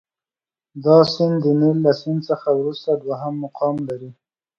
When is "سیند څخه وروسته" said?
2.01-2.89